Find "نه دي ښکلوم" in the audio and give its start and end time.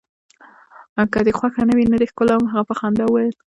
1.93-2.43